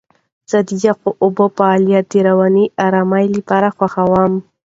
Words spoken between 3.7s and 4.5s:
خوښوم.